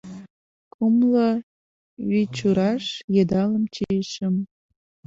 [0.73, 1.29] Кумло
[2.09, 4.35] вичураш йыдалым чийышым